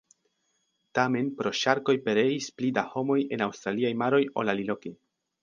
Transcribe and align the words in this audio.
Tamen 0.99 1.27
pro 1.41 1.51
ŝarkoj 1.59 1.95
pereis 2.07 2.49
pli 2.61 2.71
da 2.79 2.85
homoj 2.95 3.19
en 3.37 3.45
aŭstraliaj 3.49 3.95
maroj 4.05 4.23
ol 4.45 4.55
aliloke. 4.57 4.97